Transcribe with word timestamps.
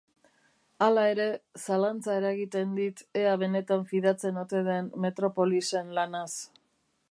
Hala 0.85 1.01
ere, 1.09 1.27
zalantza 1.65 2.15
eragiten 2.21 2.71
dit 2.79 3.05
ea 3.25 3.35
benetan 3.43 3.85
fidatzen 3.93 4.43
ote 4.45 4.65
den 4.71 4.91
Metropolisen 5.07 5.97
lanaz. 6.01 6.31